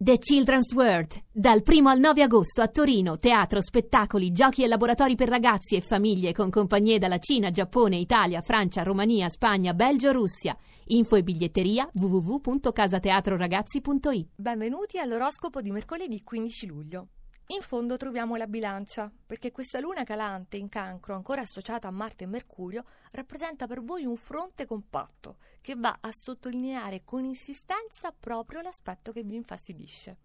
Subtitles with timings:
[0.00, 5.16] The Children's World, dal 1 al 9 agosto a Torino, teatro, spettacoli, giochi e laboratori
[5.16, 10.56] per ragazzi e famiglie con compagnie dalla Cina, Giappone, Italia, Francia, Romania, Spagna, Belgio, Russia.
[10.90, 14.28] Info e biglietteria www.casateatroragazzi.it.
[14.36, 17.08] Benvenuti all'oroscopo di mercoledì 15 luglio.
[17.50, 22.24] In fondo troviamo la bilancia, perché questa luna calante in cancro, ancora associata a Marte
[22.24, 28.60] e Mercurio, rappresenta per voi un fronte compatto che va a sottolineare con insistenza proprio
[28.60, 30.18] l'aspetto che vi infastidisce.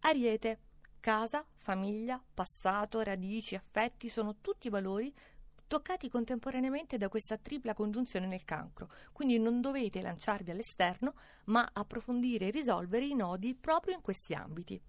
[0.00, 0.60] Ariete,
[0.98, 5.14] casa, famiglia, passato, radici, affetti sono tutti valori
[5.66, 12.46] toccati contemporaneamente da questa tripla congiunzione nel cancro, quindi non dovete lanciarvi all'esterno, ma approfondire
[12.46, 14.80] e risolvere i nodi proprio in questi ambiti.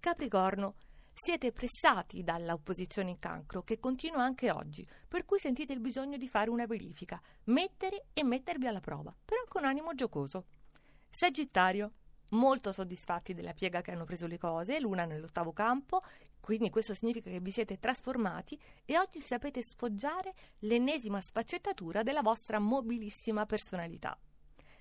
[0.00, 0.76] Capricorno,
[1.12, 6.16] siete pressati dalla opposizione in cancro che continua anche oggi, per cui sentite il bisogno
[6.16, 10.46] di fare una verifica, mettere e mettervi alla prova, però con animo giocoso.
[11.10, 11.92] Sagittario,
[12.30, 16.00] molto soddisfatti della piega che hanno preso le cose, luna nell'ottavo campo,
[16.40, 22.58] quindi questo significa che vi siete trasformati e oggi sapete sfoggiare l'ennesima sfaccettatura della vostra
[22.58, 24.18] mobilissima personalità.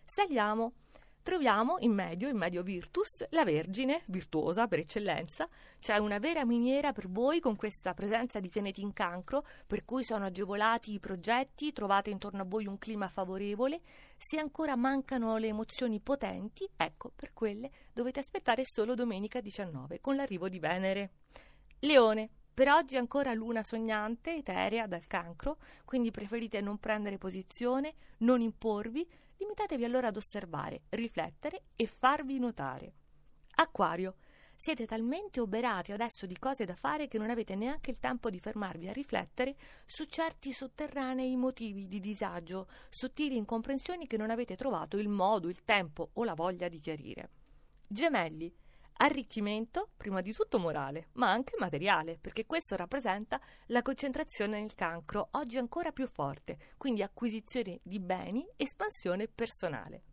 [0.06, 0.72] Saliamo
[1.24, 5.48] troviamo in medio, in medio Virtus, la Vergine, virtuosa per eccellenza,
[5.80, 10.04] c'è una vera miniera per voi con questa presenza di pianeti in cancro, per cui
[10.04, 13.82] sono agevolati i progetti, trovate intorno a voi un clima favorevole,
[14.18, 20.16] se ancora mancano le emozioni potenti, ecco, per quelle dovete aspettare solo domenica 19 con
[20.16, 21.12] l'arrivo di Venere.
[21.80, 28.42] Leone, per oggi ancora luna sognante, eterea dal cancro, quindi preferite non prendere posizione, non
[28.42, 29.08] imporvi,
[29.40, 32.94] limitatevi allora ad osservare, riflettere e farvi notare.
[33.56, 34.16] Acquario,
[34.56, 38.40] siete talmente oberati adesso di cose da fare che non avete neanche il tempo di
[38.40, 44.98] fermarvi a riflettere su certi sotterranei motivi di disagio, sottili incomprensioni che non avete trovato
[44.98, 47.30] il modo, il tempo o la voglia di chiarire.
[47.88, 48.54] Gemelli,
[49.02, 55.30] Arricchimento, prima di tutto morale, ma anche materiale, perché questo rappresenta la concentrazione nel cancro,
[55.32, 60.04] oggi ancora più forte, quindi acquisizione di beni, espansione personale.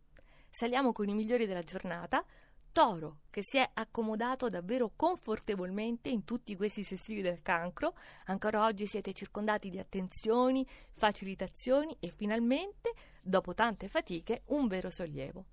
[0.49, 2.23] Saliamo con i migliori della giornata.
[2.71, 7.93] Toro, che si è accomodato davvero confortevolmente in tutti questi sestili del cancro,
[8.27, 15.43] ancora oggi siete circondati di attenzioni, facilitazioni e finalmente, dopo tante fatiche, un vero sollievo.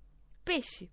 [0.41, 0.89] Pesci,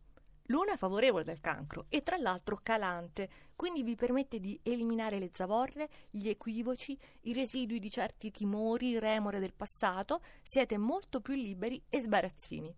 [0.46, 5.88] Luna favorevole del cancro e tra l'altro calante, quindi vi permette di eliminare le zavorre,
[6.10, 12.00] gli equivoci, i residui di certi timori, remore del passato, siete molto più liberi e
[12.00, 12.74] sbarazzini.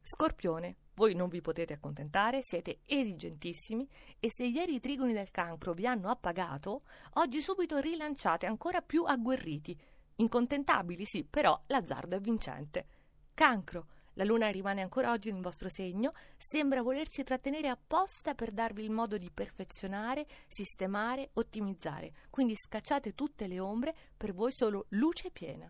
[0.00, 3.86] Scorpione, voi non vi potete accontentare, siete esigentissimi
[4.18, 6.82] e se ieri i trigoni del cancro vi hanno appagato,
[7.14, 9.78] oggi subito rilanciate ancora più agguerriti.
[10.16, 12.86] Incontentabili sì, però l'azzardo è vincente.
[13.34, 13.86] Cancro,
[14.18, 18.90] la luna rimane ancora oggi nel vostro segno, sembra volersi trattenere apposta per darvi il
[18.90, 22.12] modo di perfezionare, sistemare, ottimizzare.
[22.28, 25.66] Quindi scacciate tutte le ombre, per voi solo luce piena.